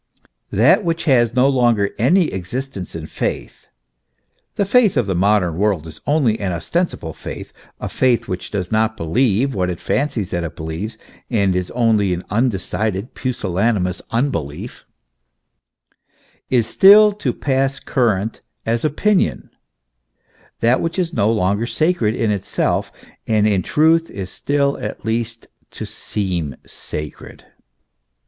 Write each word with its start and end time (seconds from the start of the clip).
That 0.49 0.83
which 0.83 1.03
has 1.03 1.35
no 1.35 1.47
longer 1.47 1.91
any 1.99 2.29
existence 2.33 2.95
in 2.95 3.05
faith 3.05 3.67
(the 4.55 4.65
faith 4.65 4.97
of 4.97 5.05
the 5.05 5.13
modern 5.13 5.57
world 5.59 5.85
is 5.85 6.01
only 6.07 6.39
an 6.39 6.51
ostensible 6.51 7.13
faith, 7.13 7.53
a 7.79 7.87
faith 7.87 8.27
which 8.27 8.49
does 8.49 8.71
not 8.71 8.97
believe 8.97 9.53
what 9.53 9.69
it 9.69 9.79
fancies 9.79 10.31
that 10.31 10.43
it 10.43 10.55
believes, 10.55 10.97
and 11.29 11.55
is 11.55 11.69
only 11.75 12.15
an 12.15 12.23
undecided, 12.31 13.13
pusillani 13.13 13.79
mous 13.79 14.01
unbelief) 14.09 14.85
is 16.49 16.65
still 16.65 17.11
to 17.13 17.31
pass 17.31 17.79
current 17.79 18.41
as 18.65 18.83
opinion: 18.83 19.51
that 20.61 20.81
which 20.81 20.97
is 20.97 21.13
no 21.13 21.31
longer 21.31 21.67
sacred 21.67 22.15
in 22.15 22.31
itself 22.31 22.91
and 23.27 23.45
in 23.47 23.61
truth, 23.61 24.09
is 24.09 24.31
still 24.31 24.79
at 24.79 25.05
least 25.05 25.45
to 25.69 25.85
seem 25.85 26.55
sacred. 26.65 27.45